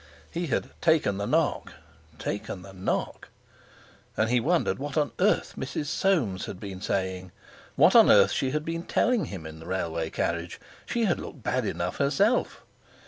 [0.31, 3.27] He had "taken the knock"—"taken the knock!"
[4.17, 5.85] And he wondered what on earth Mrs.
[5.85, 7.31] Soames had been saying,
[7.75, 10.59] what on earth she had been telling him in the railway carriage.
[10.87, 12.63] She had looked bad enough herself!